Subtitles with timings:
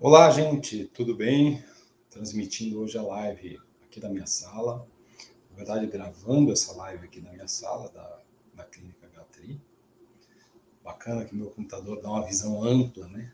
[0.00, 1.60] Olá, gente, tudo bem?
[2.08, 4.86] Transmitindo hoje a live aqui da minha sala.
[5.50, 8.20] Na verdade, gravando essa live aqui na minha sala, da,
[8.54, 9.60] da Clínica Gatri.
[10.84, 13.32] Bacana que meu computador dá uma visão ampla, né?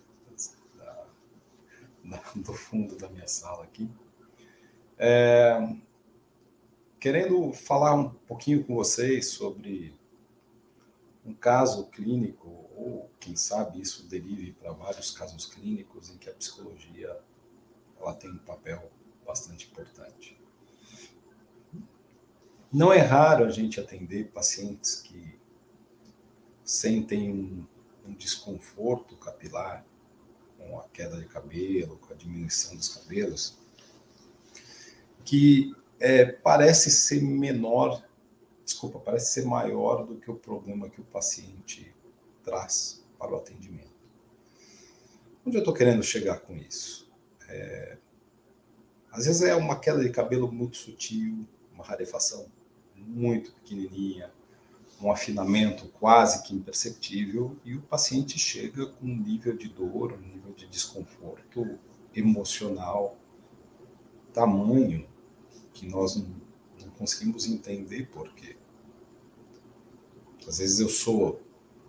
[0.79, 1.07] Da,
[2.03, 3.87] da, do fundo da minha sala aqui.
[4.97, 5.69] É,
[6.99, 9.95] querendo falar um pouquinho com vocês sobre
[11.27, 16.35] um caso clínico, ou quem sabe isso derive para vários casos clínicos em que a
[16.35, 17.19] psicologia
[17.99, 18.91] ela tem um papel
[19.25, 20.39] bastante importante.
[22.71, 25.39] Não é raro a gente atender pacientes que
[26.63, 27.67] sentem um,
[28.07, 29.87] um desconforto capilar
[30.59, 33.57] com a queda de cabelo, com a diminuição dos cabelos,
[35.25, 38.05] que é, parece ser menor
[38.65, 41.94] desculpa, parece ser maior do que o problema que o paciente
[42.45, 43.95] traz para o atendimento.
[45.45, 47.11] Onde eu estou querendo chegar com isso?
[47.49, 47.99] É,
[49.11, 52.47] às vezes é uma queda de cabelo muito sutil, uma rarefação
[52.97, 54.33] muito pequenininha,
[55.01, 60.21] um afinamento quase que imperceptível, e o paciente chega com um nível de dor, um
[60.21, 61.79] nível de desconforto
[62.15, 63.19] emocional,
[64.33, 65.07] tamanho
[65.73, 66.35] que nós não,
[66.81, 68.57] não conseguimos entender por quê.
[70.47, 71.41] Às vezes eu sou,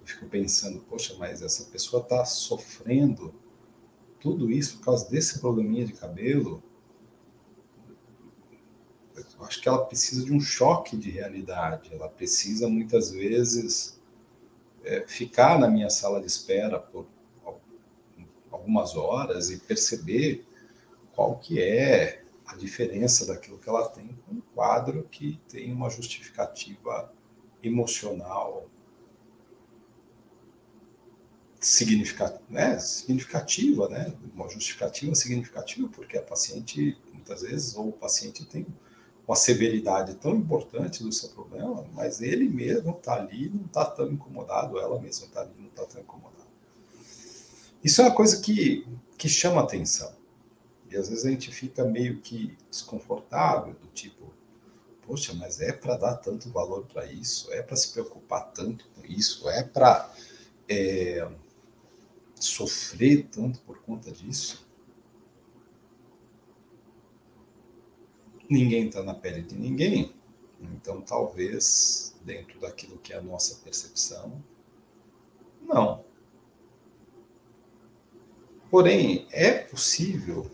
[0.06, 3.34] fico pensando, poxa, mas essa pessoa está sofrendo
[4.20, 6.64] tudo isso por causa desse probleminha de cabelo.
[9.16, 11.94] Eu acho que ela precisa de um choque de realidade.
[11.94, 14.00] Ela precisa muitas vezes
[14.84, 17.08] é, ficar na minha sala de espera por
[18.52, 20.45] algumas horas e perceber
[21.14, 25.90] qual que é a diferença daquilo que ela tem com um quadro que tem uma
[25.90, 27.12] justificativa
[27.62, 28.69] emocional
[31.66, 32.78] significativa, né?
[32.78, 34.14] significativa, né?
[34.36, 38.68] uma justificativa significativa, porque a paciente, muitas vezes, ou o paciente tem
[39.28, 44.12] uma severidade tão importante do seu problema, mas ele mesmo está ali, não está tão
[44.12, 46.46] incomodado, ela mesma está ali, não está tão incomodada.
[47.84, 48.88] Isso é uma coisa que,
[49.18, 50.14] que chama atenção.
[50.92, 54.31] E às vezes a gente fica meio que desconfortável, do tipo,
[55.02, 57.52] poxa, mas é para dar tanto valor para isso?
[57.52, 59.50] É para se preocupar tanto com isso?
[59.50, 60.14] É para
[60.70, 61.28] é,
[62.45, 64.66] sofrer tanto por conta disso?
[68.50, 70.13] Ninguém está na pele de ninguém.
[70.61, 74.44] Então, talvez, dentro daquilo que é a nossa percepção,
[75.61, 76.06] não.
[78.69, 80.50] Porém, é possível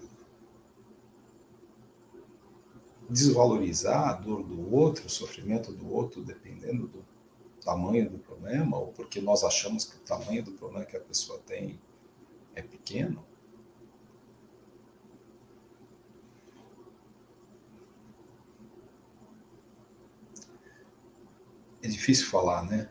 [3.10, 7.04] desvalorizar a dor do outro, o sofrimento do outro, dependendo do
[7.62, 11.40] tamanho do problema, ou porque nós achamos que o tamanho do problema que a pessoa
[11.40, 11.80] tem
[12.56, 13.26] é pequeno.
[21.84, 22.90] É difícil falar, né?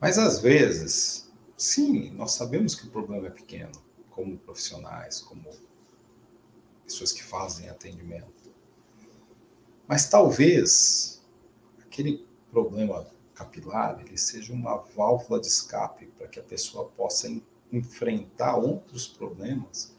[0.00, 3.72] Mas às vezes, sim, nós sabemos que o problema é pequeno,
[4.10, 5.48] como profissionais, como
[6.84, 8.52] pessoas que fazem atendimento.
[9.88, 11.24] Mas talvez
[11.80, 13.04] aquele problema
[13.34, 17.28] capilar ele seja uma válvula de escape para que a pessoa possa
[17.72, 19.92] enfrentar outros problemas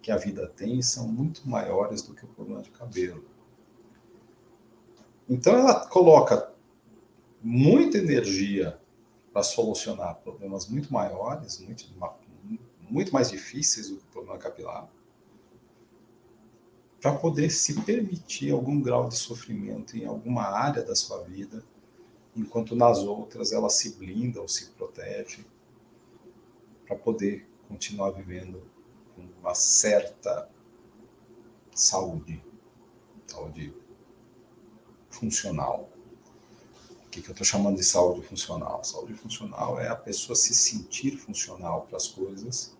[0.00, 3.22] que a vida tem e são muito maiores do que o problema de cabelo.
[5.28, 6.50] Então ela coloca
[7.42, 8.80] muita energia
[9.30, 11.84] para solucionar problemas muito maiores, muito,
[12.80, 14.88] muito mais difíceis do que o problema capilar
[17.00, 21.64] para poder se permitir algum grau de sofrimento em alguma área da sua vida,
[22.36, 25.44] enquanto nas outras ela se blinda ou se protege,
[26.86, 28.62] para poder continuar vivendo
[29.14, 30.50] com uma certa
[31.72, 32.42] saúde,
[33.26, 33.72] saúde
[35.08, 35.88] funcional.
[37.06, 38.82] O que, que eu estou chamando de saúde funcional?
[38.84, 42.76] Saúde funcional é a pessoa se sentir funcional para as coisas,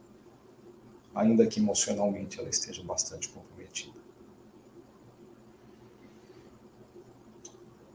[1.14, 3.28] ainda que emocionalmente ela esteja bastante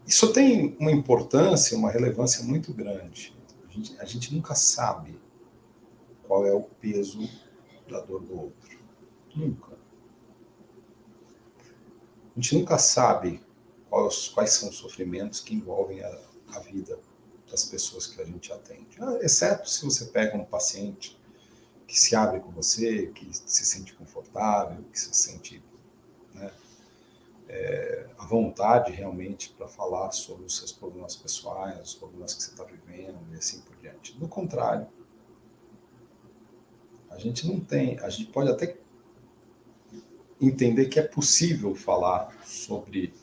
[0.05, 3.35] Isso tem uma importância, uma relevância muito grande.
[3.67, 5.19] A gente, a gente nunca sabe
[6.27, 7.27] qual é o peso
[7.89, 8.79] da dor do outro.
[9.35, 9.73] Nunca.
[12.35, 13.41] A gente nunca sabe
[13.89, 16.19] quais, quais são os sofrimentos que envolvem a,
[16.53, 16.99] a vida
[17.49, 18.97] das pessoas que a gente atende.
[18.99, 21.19] Ah, exceto se você pega um paciente
[21.87, 25.63] que se abre com você, que se sente confortável, que se sente
[26.33, 26.51] né,
[27.47, 32.51] é, a vontade realmente para falar sobre os seus problemas pessoais, os problemas que você
[32.51, 34.17] está vivendo e assim por diante.
[34.17, 34.87] Do contrário,
[37.15, 38.77] A gente não tem, a gente pode até
[40.39, 43.13] entender que é possível falar sobre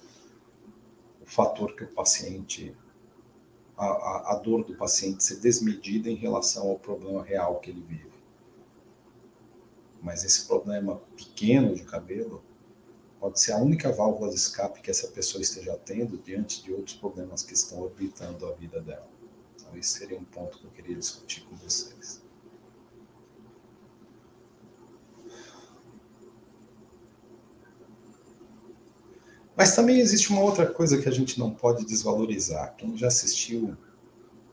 [1.20, 2.74] o fator que o paciente,
[3.76, 7.82] a, a, a dor do paciente ser desmedida em relação ao problema real que ele
[7.82, 8.10] vive.
[10.00, 12.42] Mas esse problema pequeno de cabelo
[13.22, 16.96] pode ser a única válvula de escape que essa pessoa esteja tendo diante de outros
[16.96, 19.08] problemas que estão orbitando a vida dela.
[19.54, 22.20] Então, esse seria um ponto que eu queria discutir com vocês.
[29.56, 32.74] Mas também existe uma outra coisa que a gente não pode desvalorizar.
[32.74, 33.76] Quem já assistiu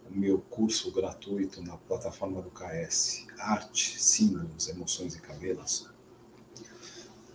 [0.08, 5.90] o meu curso gratuito na plataforma do KS, Arte, Símbolos, Emoções e Cabelos,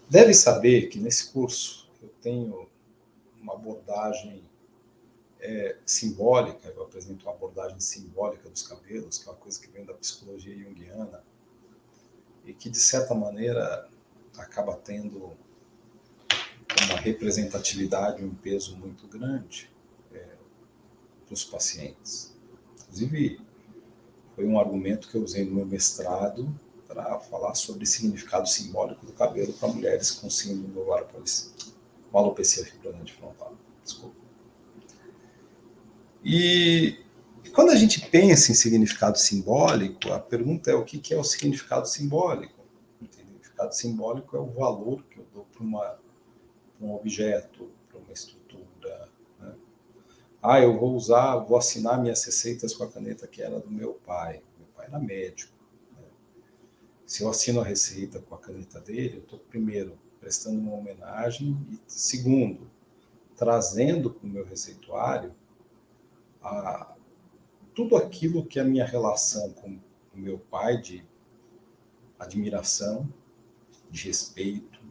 [0.08, 2.68] deve saber que nesse curso eu tenho
[3.40, 4.42] uma abordagem
[5.40, 9.84] é, simbólica, eu apresento uma abordagem simbólica dos cabelos, que é uma coisa que vem
[9.84, 11.22] da psicologia junguiana,
[12.46, 13.88] e que, de certa maneira,
[14.36, 15.32] acaba tendo
[16.86, 19.70] uma representatividade, um peso muito grande
[20.12, 20.26] é,
[21.24, 22.34] para os pacientes.
[22.82, 23.40] Inclusive,
[24.34, 26.52] foi um argumento que eu usei no meu mestrado
[26.94, 31.72] para falar sobre o significado simbólico do cabelo para mulheres com síndrome do ovário policístico,
[32.10, 33.54] com alopecia fibrosante frontal.
[33.82, 34.16] Desculpa.
[36.24, 37.00] E,
[37.44, 41.18] e, quando a gente pensa em significado simbólico, a pergunta é o que, que é
[41.18, 42.64] o significado simbólico?
[43.02, 45.98] O significado simbólico é o valor que eu dou para uma
[46.80, 49.08] um objeto, para uma estrutura.
[49.40, 49.54] Né?
[50.42, 53.94] Ah, eu vou usar, vou assinar minhas receitas com a caneta que era do meu
[54.06, 54.42] pai.
[54.58, 55.53] Meu pai era médico.
[57.04, 57.06] Né?
[57.06, 61.56] Se eu assino a receita com a caneta dele, eu estou, primeiro, prestando uma homenagem
[61.70, 62.70] e, segundo,
[63.36, 65.34] trazendo para o meu receituário
[66.42, 66.94] a,
[67.74, 69.78] tudo aquilo que a minha relação com
[70.14, 71.04] o meu pai de
[72.18, 73.12] admiração,
[73.90, 74.84] de respeito,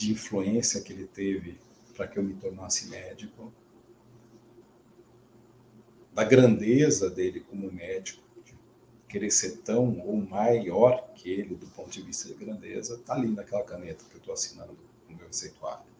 [0.00, 1.60] de influência que ele teve
[1.94, 3.52] para que eu me tornasse médico,
[6.14, 8.22] da grandeza dele como médico,
[9.10, 13.28] querer ser tão ou maior que ele do ponto de vista de grandeza, está ali
[13.28, 14.76] naquela caneta que eu estou assinando
[15.08, 15.90] no meu receituário.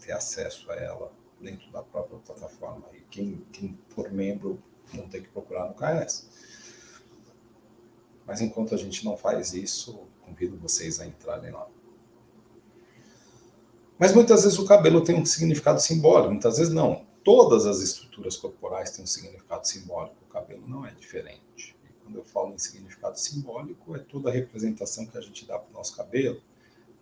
[0.00, 2.84] ter acesso a ela dentro da própria plataforma.
[2.92, 4.62] E quem, quem for membro
[4.92, 6.28] não tem que procurar no KS.
[8.24, 11.66] Mas enquanto a gente não faz isso, convido vocês a entrarem lá.
[13.98, 17.03] Mas muitas vezes o cabelo tem um significado simbólico, muitas vezes não.
[17.24, 21.74] Todas as estruturas corporais têm um significado simbólico, o cabelo não é diferente.
[21.84, 25.58] E quando eu falo em significado simbólico, é toda a representação que a gente dá
[25.58, 26.40] para o nosso cabelo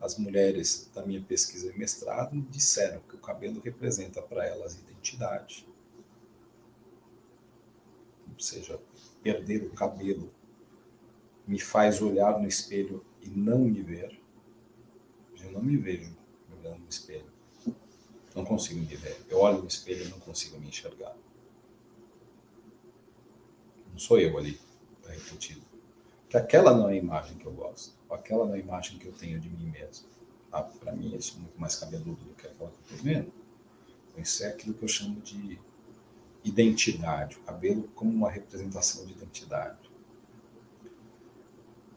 [0.03, 5.65] as mulheres da minha pesquisa de mestrado disseram que o cabelo representa para elas identidade.
[8.29, 8.81] Ou seja,
[9.23, 10.35] perder o cabelo
[11.47, 14.21] me faz olhar no espelho e não me ver.
[15.41, 16.17] Eu não me vejo
[16.51, 17.32] olhando no espelho.
[18.35, 19.25] Não consigo me ver.
[19.29, 21.15] Eu olho no espelho e não consigo me enxergar.
[23.91, 24.59] Não sou eu ali,
[24.99, 25.63] está repetido.
[26.29, 29.41] Que aquela não é a imagem que eu gosto aquela na imagem que eu tenho
[29.41, 30.07] de mim mesmo.
[30.51, 33.33] Ah, Para mim, eu sou muito mais cabeludo do que aquela que eu estou vendo.
[34.09, 35.59] Então, isso é aquilo que eu chamo de
[36.45, 39.79] identidade, o cabelo como uma representação de identidade.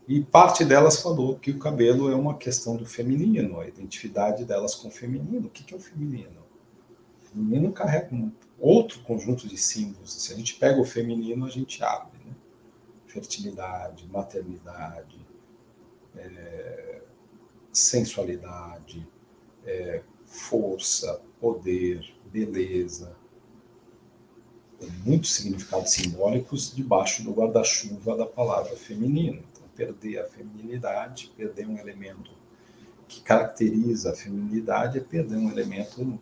[0.08, 4.76] E parte delas falou que o cabelo é uma questão do feminino, a identidade delas
[4.76, 5.48] com o feminino.
[5.48, 6.46] O que é o feminino?
[7.24, 10.14] O feminino carrega um outro conjunto de símbolos.
[10.14, 12.20] Se a gente pega o feminino, a gente abre.
[12.24, 12.36] Né?
[13.08, 15.20] Fertilidade, maternidade,
[16.16, 17.02] é,
[17.74, 19.08] sensualidade,
[19.66, 23.16] é, força, poder, beleza.
[24.80, 29.42] Tem muitos significados simbólicos debaixo do guarda-chuva da palavra feminino.
[29.76, 32.32] Perder a feminilidade, perder um elemento
[33.08, 36.20] que caracteriza a feminilidade é perder um elemento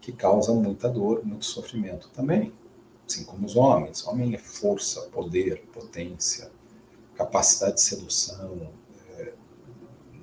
[0.00, 2.52] que causa muita dor, muito sofrimento também.
[3.06, 4.06] Assim como os homens.
[4.06, 6.50] Homem é força, poder, potência,
[7.14, 8.72] capacidade de sedução,
[9.18, 9.34] é,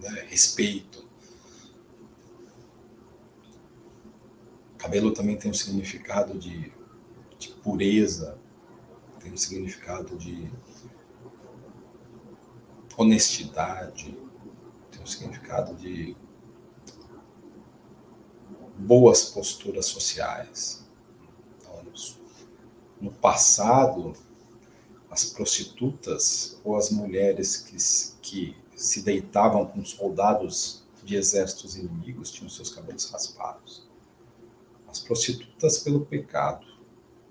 [0.02, 1.08] né, respeito.
[4.78, 6.72] Cabelo também tem um significado de,
[7.38, 8.38] de pureza,
[9.20, 10.52] tem um significado de
[12.98, 14.18] honestidade,
[14.92, 16.16] tem um significado de
[18.78, 20.86] boas posturas sociais.
[21.58, 21.84] Então,
[23.00, 24.14] no passado,
[25.10, 27.78] as prostitutas ou as mulheres que,
[28.22, 33.88] que se deitavam com soldados de exércitos inimigos tinham seus cabelos raspados.
[34.88, 36.66] As prostitutas pelo pecado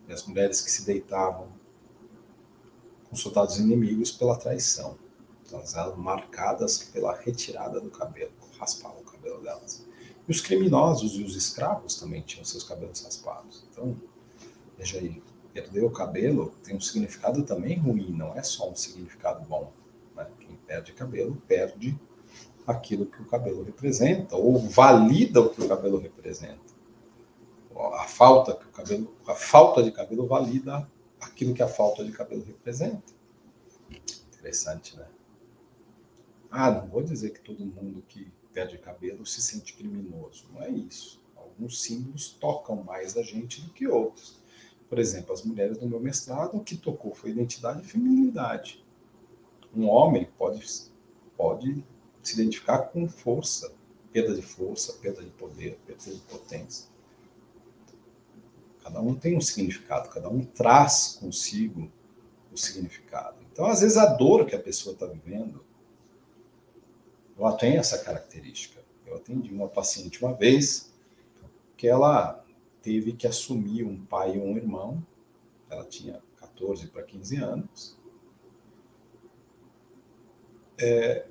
[0.08, 1.48] e as mulheres que se deitavam
[3.08, 4.96] com soldados inimigos pela traição.
[5.52, 9.86] Elas marcadas pela retirada do cabelo, raspavam o cabelo delas.
[10.26, 13.64] E os criminosos e os escravos também tinham seus cabelos raspados.
[13.70, 13.96] Então,
[14.78, 19.44] veja aí, perder o cabelo tem um significado também ruim, não é só um significado
[19.48, 19.72] bom.
[20.14, 20.26] Né?
[20.38, 21.98] Quem perde cabelo, perde
[22.66, 26.70] aquilo que o cabelo representa, ou valida o que o cabelo representa.
[27.94, 30.88] A falta, que o cabelo, a falta de cabelo valida
[31.20, 33.12] aquilo que a falta de cabelo representa.
[34.38, 35.06] Interessante, né?
[36.50, 40.46] Ah, não vou dizer que todo mundo que perde cabelo se sente criminoso.
[40.52, 41.22] Não é isso.
[41.36, 44.40] Alguns símbolos tocam mais a gente do que outros.
[44.88, 48.84] Por exemplo, as mulheres do meu mestrado, o que tocou foi identidade e feminilidade.
[49.74, 50.66] Um homem pode,
[51.36, 51.84] pode
[52.22, 53.72] se identificar com força,
[54.12, 56.88] perda de força, perda de poder, perda de potência.
[58.82, 61.88] Cada um tem um significado, cada um traz consigo
[62.52, 63.36] o significado.
[63.52, 65.64] Então, às vezes, a dor que a pessoa está vivendo
[67.40, 68.80] ela tem essa característica.
[69.06, 70.92] Eu atendi uma paciente uma vez
[71.76, 72.44] que ela
[72.82, 75.04] teve que assumir um pai e um irmão.
[75.68, 77.98] Ela tinha 14 para 15 anos.
[80.78, 81.26] É,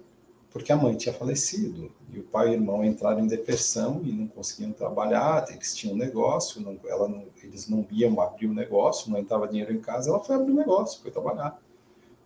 [0.52, 4.12] porque a mãe tinha falecido e o pai e o irmão entraram em depressão e
[4.12, 8.52] não conseguiam trabalhar, eles tinham um negócio, não, ela não, eles não iam abrir o
[8.52, 11.60] um negócio, não entrava dinheiro em casa, ela foi abrir o um negócio, foi trabalhar.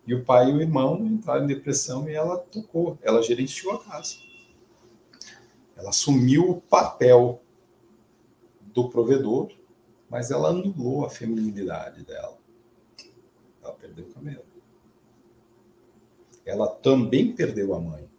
[0.05, 3.83] E o pai e o irmão entraram em depressão e ela tocou, ela gerenciou a
[3.83, 4.17] casa.
[5.75, 7.41] Ela assumiu o papel
[8.61, 9.51] do provedor,
[10.09, 12.37] mas ela anulou a feminilidade dela.
[13.63, 14.43] Ela perdeu o cabelo.
[16.45, 18.09] Ela também perdeu a mãe.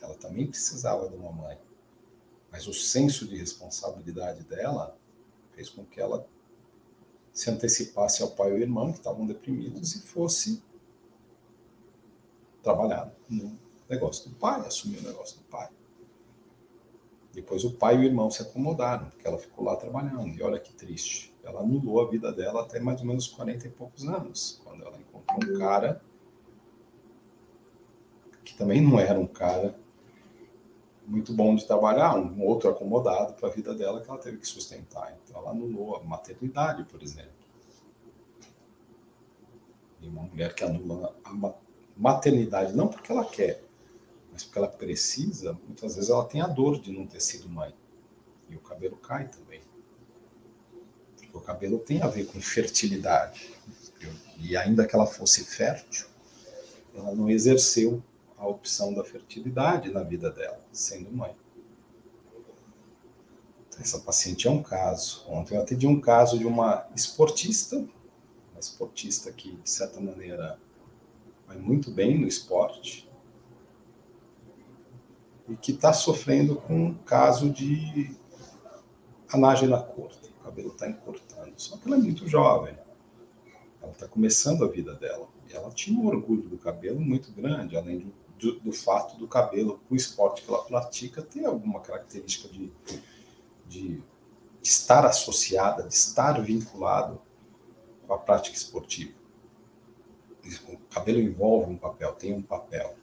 [0.00, 1.58] Ela também precisava de uma mãe.
[2.50, 4.96] Mas o senso de responsabilidade dela
[5.52, 6.26] fez com que ela
[7.32, 10.62] se antecipasse ao pai e ao irmão, que estavam deprimidos, e fosse
[12.64, 13.56] trabalhar no
[13.88, 15.68] negócio do pai, assumir o negócio do pai.
[17.32, 20.28] Depois o pai e o irmão se acomodaram, porque ela ficou lá trabalhando.
[20.28, 21.34] E olha que triste.
[21.42, 24.96] Ela anulou a vida dela até mais ou menos 40 e poucos anos, quando ela
[24.98, 26.00] encontrou um cara
[28.44, 29.76] que também não era um cara
[31.06, 34.46] muito bom de trabalhar, um outro acomodado para a vida dela que ela teve que
[34.46, 35.16] sustentar.
[35.22, 37.32] Então ela anulou a maternidade, por exemplo.
[40.00, 41.32] E uma mulher que anula a
[41.96, 43.62] maternidade, não porque ela quer,
[44.32, 47.74] mas porque ela precisa, muitas vezes ela tem a dor de não ter sido mãe.
[48.48, 49.62] E o cabelo cai também.
[51.16, 53.54] Porque o cabelo tem a ver com fertilidade.
[54.38, 56.06] E ainda que ela fosse fértil,
[56.94, 58.02] ela não exerceu
[58.36, 61.34] a opção da fertilidade na vida dela, sendo mãe.
[63.68, 65.24] Então, essa paciente é um caso.
[65.28, 70.58] Ontem eu atendi um caso de uma esportista, uma esportista que, de certa maneira,
[71.46, 73.08] vai muito bem no esporte
[75.48, 78.16] e que está sofrendo com um caso de
[79.30, 80.28] anágena curta.
[80.40, 81.52] O cabelo está encurtando.
[81.56, 82.76] Só que ela é muito jovem.
[83.82, 85.28] Ela está começando a vida dela.
[85.48, 89.28] E ela tinha um orgulho do cabelo muito grande, além do, do, do fato do
[89.28, 92.72] cabelo, o esporte que ela pratica, ter alguma característica de,
[93.66, 94.02] de
[94.62, 97.20] estar associada, de estar vinculado
[98.06, 99.23] com a prática esportiva
[100.68, 102.94] o cabelo envolve um papel, tem um papel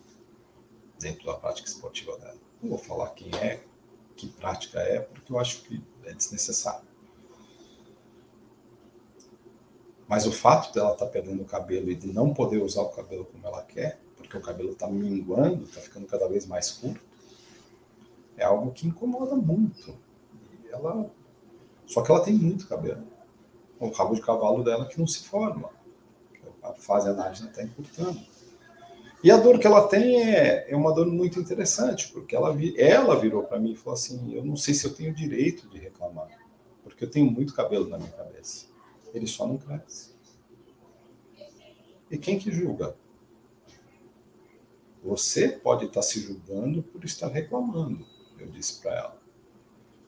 [1.00, 2.38] dentro da prática esportiva dela.
[2.62, 3.64] Não vou falar quem é,
[4.16, 6.88] que prática é, porque eu acho que é desnecessário.
[10.08, 12.90] Mas o fato dela estar tá perdendo o cabelo e de não poder usar o
[12.90, 17.02] cabelo como ela quer, porque o cabelo está minguando, está ficando cada vez mais curto,
[18.38, 19.98] é algo que incomoda muito.
[20.64, 21.10] E ela,
[21.86, 23.04] só que ela tem muito cabelo.
[23.80, 25.70] O rabo de cavalo dela que não se forma
[26.62, 28.20] a fase anágena está encurtando.
[29.24, 33.20] E a dor que ela tem é, é uma dor muito interessante, porque ela, ela
[33.20, 36.27] virou para mim e falou assim: Eu não sei se eu tenho direito de reclamar,
[36.84, 38.65] porque eu tenho muito cabelo na minha cabeça.
[39.13, 40.12] Ele só não cresce.
[42.10, 42.96] E quem que julga?
[45.03, 48.06] Você pode estar se julgando por estar reclamando,
[48.39, 49.22] eu disse para ela.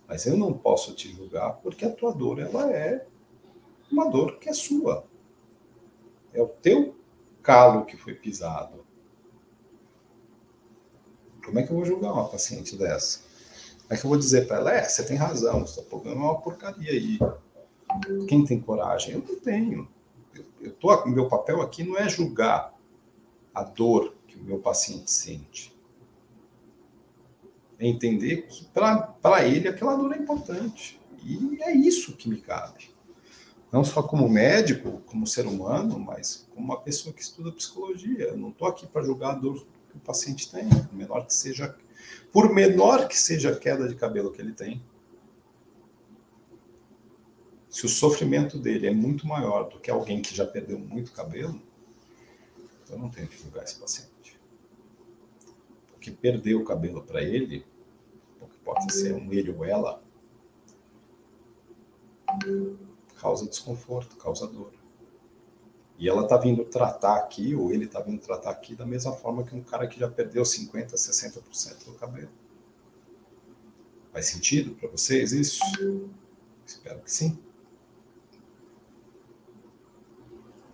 [0.07, 3.05] Mas eu não posso te julgar porque a tua dor ela é
[3.91, 5.05] uma dor que é sua.
[6.34, 6.98] É o teu
[7.42, 8.86] calo que foi pisado.
[11.46, 13.20] Como é que eu vou julgar uma paciente dessa?
[13.82, 16.24] Como é que eu vou dizer para ela, é, você tem razão, seu problema é
[16.24, 17.20] uma porcaria aí.
[18.28, 19.16] Quem tem coragem?
[19.16, 19.88] Eu não tenho.
[20.34, 22.74] Eu, eu tô, meu papel aqui não é julgar
[23.54, 25.74] a dor que o meu paciente sente.
[27.78, 31.00] É entender que para ele aquela dor é importante.
[31.24, 32.92] E é isso que me cabe.
[33.74, 38.25] Não só como médico, como ser humano, mas como uma pessoa que estuda psicologia.
[38.25, 41.34] Eu não estou aqui para julgar a dor que o paciente tem, por menor que
[41.34, 41.75] seja,
[42.32, 44.80] por menor que seja a queda de cabelo que ele tem.
[47.68, 51.60] Se o sofrimento dele é muito maior do que alguém que já perdeu muito cabelo,
[52.92, 54.39] eu não tenho que julgar esse paciente.
[55.92, 57.65] Porque perder o cabelo para ele,
[58.39, 60.00] porque pode ser um ele ou ela,
[63.24, 64.74] causa desconforto, causa dor.
[65.98, 69.46] E ela está vindo tratar aqui, ou ele está vindo tratar aqui, da mesma forma
[69.46, 72.30] que um cara que já perdeu 50%, 60% do cabelo.
[74.12, 75.63] Faz sentido para vocês isso?
[76.65, 77.39] Espero que sim.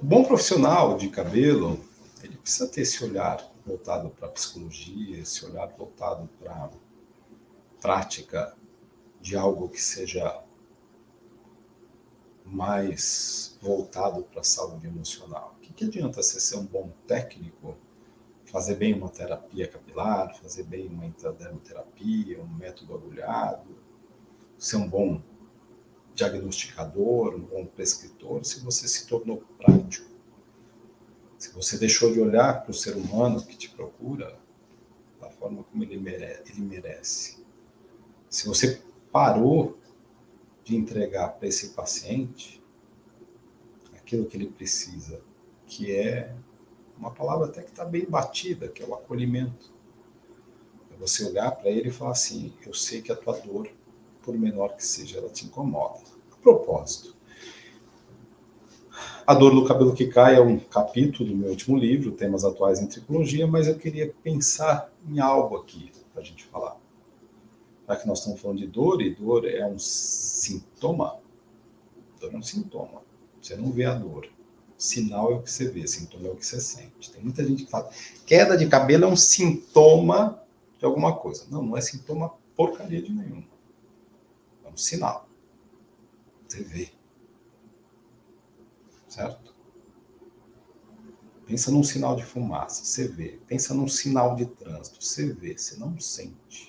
[0.01, 1.79] O bom profissional de cabelo,
[2.23, 6.71] ele precisa ter esse olhar voltado para a psicologia, esse olhar voltado para
[7.79, 8.57] prática
[9.21, 10.41] de algo que seja
[12.51, 15.55] mais voltado para a saúde emocional.
[15.57, 17.77] O que, que adianta você ser um bom técnico,
[18.45, 23.77] fazer bem uma terapia capilar, fazer bem uma intradermoterapia, um método agulhado,
[24.57, 25.21] ser um bom
[26.15, 30.09] diagnosticador, um bom prescritor, se você se tornou prático?
[31.37, 34.37] Se você deixou de olhar para o ser humano que te procura
[35.21, 37.45] da forma como ele merece, ele merece.
[38.29, 39.78] Se você parou
[40.69, 42.61] de entregar para esse paciente
[43.95, 45.19] aquilo que ele precisa,
[45.65, 46.31] que é
[46.95, 49.73] uma palavra até que está bem batida, que é o acolhimento.
[50.93, 53.67] É você olhar para ele e falar assim: eu sei que a tua dor,
[54.21, 56.01] por menor que seja, ela te incomoda.
[56.31, 57.15] A propósito,
[59.25, 62.79] a dor do cabelo que cai é um capítulo do meu último livro, Temas Atuais
[62.79, 66.78] em Tricologia, mas eu queria pensar em algo aqui para a gente falar
[67.89, 71.19] já que nós estamos falando de dor, e dor é um sintoma,
[72.19, 73.01] dor é um sintoma.
[73.41, 74.29] Você não vê a dor.
[74.77, 77.11] Sinal é o que você vê, sintoma é o que você sente.
[77.11, 77.89] Tem muita gente que fala,
[78.27, 80.41] queda de cabelo é um sintoma
[80.77, 81.47] de alguma coisa.
[81.49, 83.47] Não, não é sintoma porcaria de nenhuma.
[84.63, 85.27] É um sinal.
[86.47, 86.91] Você vê.
[89.07, 89.55] Certo?
[91.47, 93.39] Pensa num sinal de fumaça, você vê.
[93.47, 96.68] Pensa num sinal de trânsito, você vê, você não sente.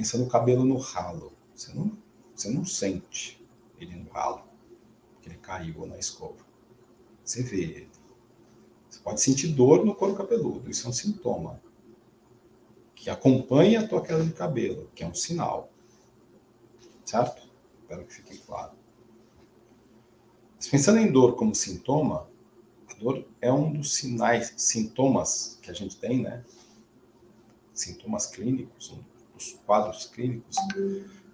[0.00, 1.30] Pensa no cabelo no ralo.
[1.54, 1.92] Você não,
[2.34, 3.38] você não sente
[3.78, 4.42] ele no ralo,
[5.20, 6.42] que ele caiu na escova.
[7.22, 7.90] Você vê ele.
[8.88, 11.60] Você pode sentir dor no couro cabeludo, isso é um sintoma.
[12.94, 15.70] Que acompanha a tua queda de cabelo, que é um sinal.
[17.04, 17.46] Certo?
[17.82, 18.72] Espero que fique claro.
[20.56, 22.26] Mas pensando em dor como sintoma,
[22.88, 26.42] a dor é um dos sinais, sintomas que a gente tem, né?
[27.74, 29.09] Sintomas clínicos, um
[29.40, 30.56] os quadros clínicos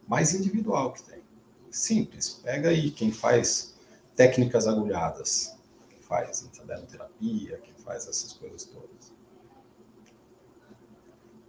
[0.06, 1.22] mais individual que tem.
[1.70, 2.40] Simples.
[2.42, 3.74] Pega aí quem faz
[4.14, 5.56] técnicas agulhadas,
[5.88, 9.12] quem faz intradermoterapia, quem faz essas coisas todas.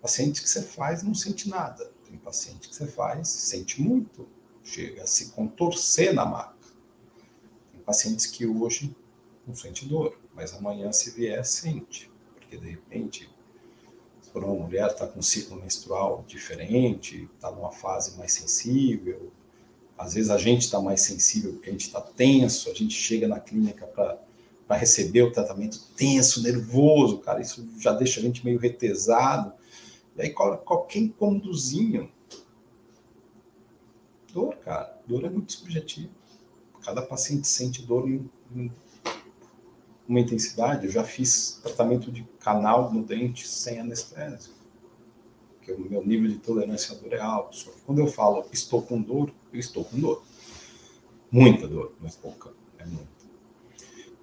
[0.01, 1.91] Paciente que você faz não sente nada.
[2.05, 4.27] Tem paciente que você faz sente muito,
[4.63, 6.55] chega a se contorcer na maca.
[7.71, 8.95] Tem pacientes que hoje
[9.45, 13.29] não sente dor, mas amanhã se vier sente, porque de repente
[14.37, 19.31] por uma mulher está com um ciclo menstrual diferente, está numa fase mais sensível.
[19.97, 23.27] Às vezes a gente está mais sensível porque a gente está tenso, a gente chega
[23.27, 28.59] na clínica para receber o tratamento tenso, nervoso, cara, isso já deixa a gente meio
[28.59, 29.53] retesado.
[30.15, 32.11] E aí qualquer incomodozinho.
[34.31, 36.11] Dor, cara, dor é muito subjetivo.
[36.83, 38.71] Cada paciente sente dor em, em
[40.07, 40.85] uma intensidade.
[40.85, 44.53] Eu já fiz tratamento de canal no dente sem anestesia,
[45.55, 47.55] porque o meu nível de tolerância à dor é alto.
[47.55, 50.23] Só que quando eu falo estou com dor, eu estou com dor.
[51.29, 53.17] Muita dor, é pouca, é muita.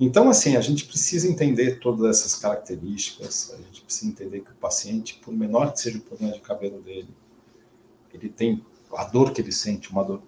[0.01, 4.55] Então, assim, a gente precisa entender todas essas características, a gente precisa entender que o
[4.55, 7.15] paciente, por menor que seja o problema de cabelo dele,
[8.13, 10.23] ele tem a dor que ele sente, uma dor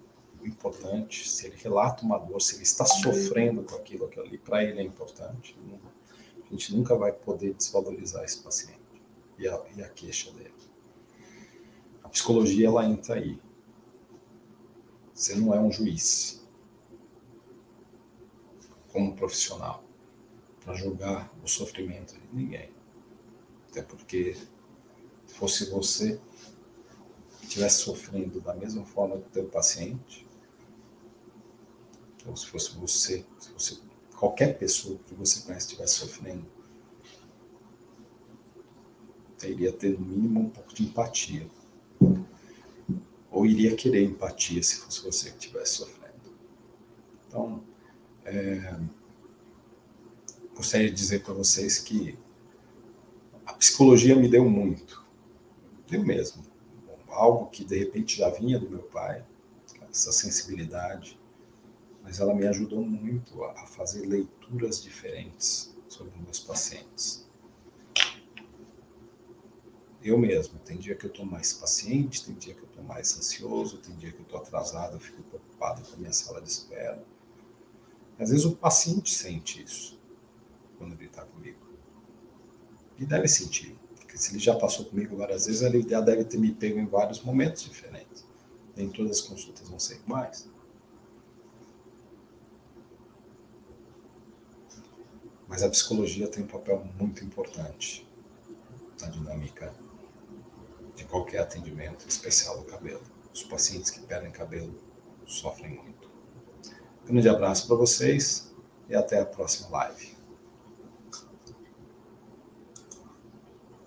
[0.49, 4.65] importante, se ele relata uma dor, se ele está sofrendo com aquilo, aquilo ali, para
[4.65, 5.57] ele é importante.
[6.45, 8.81] A gente nunca vai poder desvalorizar esse paciente
[9.39, 10.55] e a, e a queixa dele.
[12.03, 13.41] A psicologia, ela entra aí.
[15.13, 16.47] Você não é um juiz
[18.93, 19.83] como profissional
[20.65, 22.71] para julgar o sofrimento de ninguém.
[23.71, 24.37] Até porque
[25.27, 26.21] se fosse você
[27.43, 30.26] estivesse sofrendo da mesma forma que o teu paciente,
[32.27, 33.83] ou se fosse você, se fosse
[34.17, 36.47] qualquer pessoa que você conhece estivesse sofrendo,
[39.49, 41.47] iria ter no mínimo um pouco de empatia.
[43.31, 46.35] Ou iria querer empatia se fosse você que estivesse sofrendo.
[47.29, 47.63] Então,
[48.25, 48.79] é,
[50.55, 52.19] gostaria de dizer para vocês que
[53.45, 55.05] a psicologia me deu muito.
[55.89, 56.43] Deu mesmo.
[57.09, 59.25] Algo que de repente já vinha do meu pai,
[59.91, 61.19] essa sensibilidade,
[62.07, 67.27] mas ela me ajudou muito a fazer leituras diferentes sobre meus pacientes.
[70.01, 73.19] Eu mesmo, tem dia que eu estou mais paciente, tem dia que eu estou mais
[73.19, 76.49] ansioso, tem dia que eu estou atrasado, eu fico preocupado com a minha sala de
[76.49, 77.05] espera.
[78.17, 80.01] Às vezes o paciente sente isso
[80.79, 81.59] quando ele está comigo.
[82.97, 86.39] E deve sentir, porque se ele já passou comigo várias vezes, ele já deve ter
[86.39, 88.25] me pego em vários momentos diferentes.
[88.77, 90.49] Nem todas as consultas vão ser iguais.
[95.57, 98.07] Mas a psicologia tem um papel muito importante
[99.01, 99.73] na dinâmica
[100.95, 103.01] de qualquer atendimento, especial do cabelo.
[103.33, 104.79] Os pacientes que perdem cabelo
[105.25, 106.11] sofrem muito.
[107.05, 108.55] Um grande abraço para vocês
[108.87, 110.16] e até a próxima live.